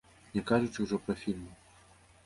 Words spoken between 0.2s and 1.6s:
Не кажучы ўжо пра фільмы.